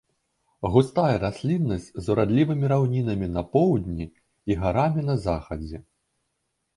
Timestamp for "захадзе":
5.27-5.77